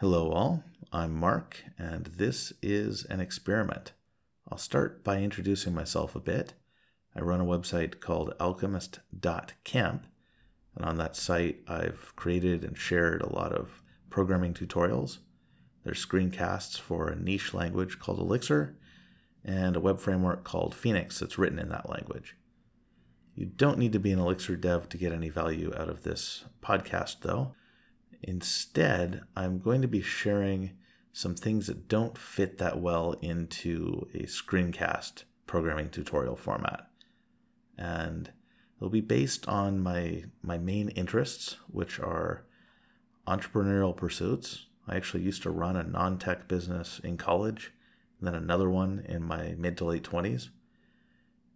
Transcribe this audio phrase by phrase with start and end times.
[0.00, 0.62] Hello, all.
[0.92, 3.92] I'm Mark, and this is an experiment.
[4.46, 6.52] I'll start by introducing myself a bit.
[7.14, 10.06] I run a website called alchemist.camp,
[10.74, 13.80] and on that site, I've created and shared a lot of
[14.10, 15.20] programming tutorials.
[15.82, 18.76] There's screencasts for a niche language called Elixir
[19.46, 22.36] and a web framework called Phoenix that's written in that language.
[23.34, 26.44] You don't need to be an Elixir dev to get any value out of this
[26.62, 27.54] podcast, though.
[28.22, 30.72] Instead, I'm going to be sharing
[31.12, 36.88] some things that don't fit that well into a screencast programming tutorial format.
[37.78, 38.30] And
[38.76, 42.44] it'll be based on my, my main interests, which are
[43.26, 44.66] entrepreneurial pursuits.
[44.86, 47.72] I actually used to run a non tech business in college,
[48.18, 50.50] and then another one in my mid to late 20s.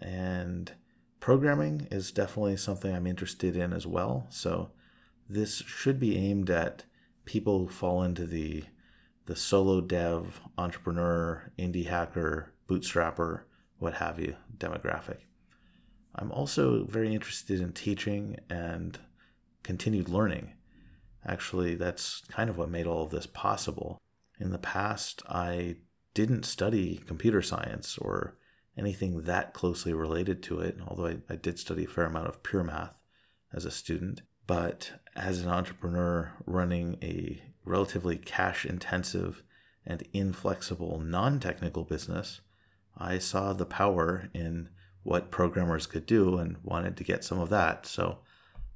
[0.00, 0.72] And
[1.20, 4.26] programming is definitely something I'm interested in as well.
[4.28, 4.70] So
[5.28, 6.84] this should be aimed at
[7.24, 8.64] people who fall into the
[9.26, 13.44] the solo dev, entrepreneur, indie hacker, bootstrapper,
[13.78, 15.20] what have you demographic.
[16.14, 18.98] I'm also very interested in teaching and
[19.62, 20.52] continued learning.
[21.26, 24.00] Actually, that's kind of what made all of this possible.
[24.38, 25.76] In the past, I
[26.12, 28.36] didn't study computer science or
[28.76, 32.42] anything that closely related to it, although I, I did study a fair amount of
[32.42, 33.00] pure math
[33.52, 34.22] as a student.
[34.46, 39.42] But as an entrepreneur running a relatively cash intensive
[39.86, 42.40] and inflexible non technical business,
[42.96, 44.68] I saw the power in
[45.02, 47.86] what programmers could do and wanted to get some of that.
[47.86, 48.18] So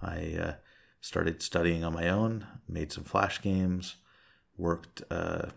[0.00, 0.52] I uh,
[1.00, 3.96] started studying on my own, made some Flash games,
[4.56, 5.50] worked uh,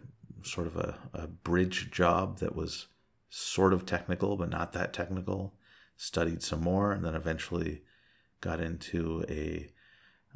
[0.43, 2.87] sort of a, a bridge job that was
[3.29, 5.53] sort of technical, but not that technical,
[5.95, 7.81] studied some more, and then eventually
[8.41, 9.69] got into a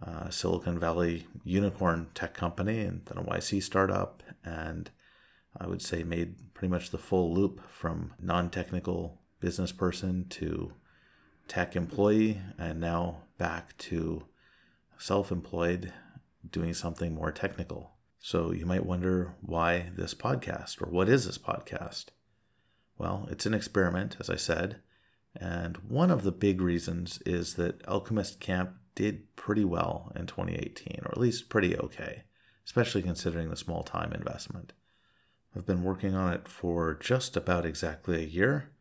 [0.06, 4.24] uh, Silicon Valley unicorn tech company and then a YC startup.
[4.44, 4.90] And
[5.58, 10.74] I would say made pretty much the full loop from non technical business person to
[11.48, 14.24] tech employee and now back to
[14.98, 15.92] self employed
[16.50, 17.92] doing something more technical.
[18.20, 22.06] So you might wonder why this podcast or what is this podcast?
[22.98, 24.78] Well, it's an experiment, as I said.
[25.36, 31.02] And one of the big reasons is that Alchemist Camp did pretty well in 2018,
[31.04, 32.24] or at least pretty okay,
[32.66, 34.74] especially considering the small time investment.
[35.56, 38.72] I've been working on it for just about exactly a year,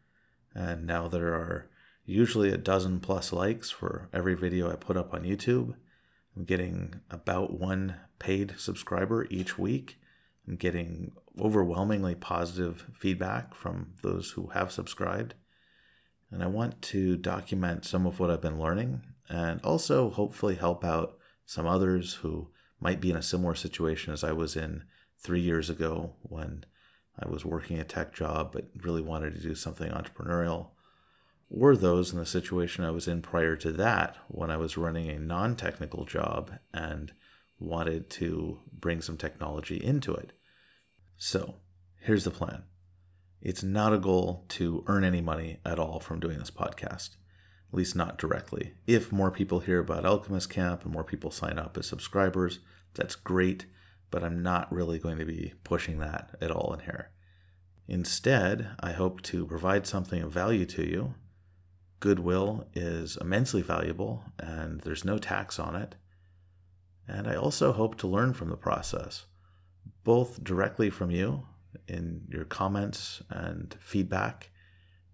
[0.54, 1.69] and now there are
[2.04, 5.75] usually a dozen plus likes for every video I put up on YouTube.
[6.37, 9.99] I'm getting about one paid subscriber each week.
[10.47, 15.34] I'm getting overwhelmingly positive feedback from those who have subscribed.
[16.31, 20.85] And I want to document some of what I've been learning and also hopefully help
[20.85, 22.49] out some others who
[22.81, 24.83] might be in a similar situation as I was in
[25.19, 26.65] three years ago when
[27.17, 30.71] I was working a tech job but really wanted to do something entrepreneurial,
[31.49, 35.09] or those in the situation I was in prior to that when I was running
[35.09, 37.12] a non technical job and
[37.61, 40.33] wanted to bring some technology into it.
[41.17, 41.57] So
[42.01, 42.65] here's the plan.
[43.41, 47.11] It's not a goal to earn any money at all from doing this podcast
[47.70, 48.72] at least not directly.
[48.86, 52.58] If more people hear about Alchemist Camp and more people sign up as subscribers,
[52.94, 53.66] that's great,
[54.10, 57.10] but I'm not really going to be pushing that at all in here.
[57.86, 61.14] Instead, I hope to provide something of value to you.
[62.00, 65.94] Goodwill is immensely valuable, and there's no tax on it.
[67.06, 69.26] And I also hope to learn from the process,
[70.02, 71.47] both directly from you
[71.87, 74.50] in your comments and feedback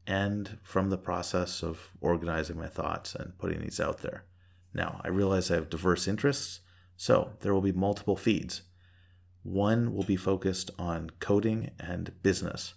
[0.07, 4.25] and from the process of organizing my thoughts and putting these out there.
[4.73, 6.61] Now, I realize I have diverse interests,
[6.97, 8.63] so there will be multiple feeds.
[9.43, 12.75] One will be focused on coding and business.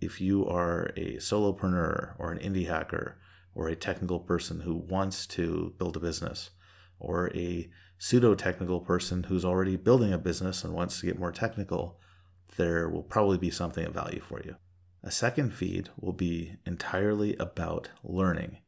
[0.00, 3.18] If you are a solopreneur or an indie hacker
[3.54, 6.50] or a technical person who wants to build a business,
[6.98, 7.68] or a
[7.98, 11.98] pseudo technical person who's already building a business and wants to get more technical,
[12.56, 14.56] there will probably be something of value for you.
[15.06, 18.58] A second feed will be entirely about learning.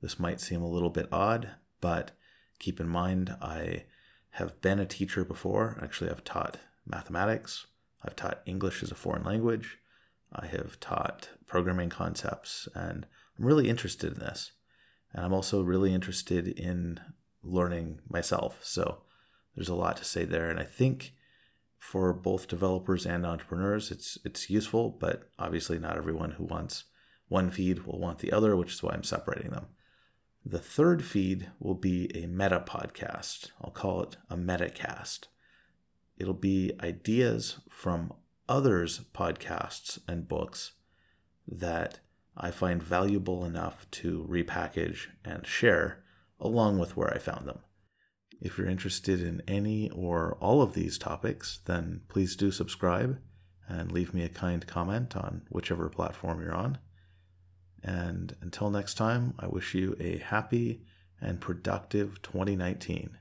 [0.00, 1.50] This might seem a little bit odd,
[1.80, 2.12] but
[2.60, 3.86] keep in mind I
[4.30, 5.76] have been a teacher before.
[5.82, 7.66] Actually, I've taught mathematics,
[8.04, 9.78] I've taught English as a foreign language,
[10.32, 13.04] I have taught programming concepts, and
[13.36, 14.52] I'm really interested in this.
[15.12, 17.00] And I'm also really interested in
[17.42, 18.60] learning myself.
[18.62, 19.02] So
[19.56, 20.48] there's a lot to say there.
[20.48, 21.14] And I think
[21.78, 23.90] for both developers and entrepreneurs.
[23.90, 26.84] It's it's useful, but obviously not everyone who wants
[27.28, 29.66] one feed will want the other, which is why I'm separating them.
[30.44, 33.50] The third feed will be a meta podcast.
[33.60, 35.26] I'll call it a metacast.
[36.16, 38.12] it'll be ideas from
[38.48, 40.72] others' podcasts and books
[41.46, 42.00] that
[42.36, 46.02] I find valuable enough to repackage and share
[46.40, 47.60] along with where I found them.
[48.40, 53.18] If you're interested in any or all of these topics, then please do subscribe
[53.68, 56.78] and leave me a kind comment on whichever platform you're on.
[57.82, 60.82] And until next time, I wish you a happy
[61.20, 63.18] and productive 2019.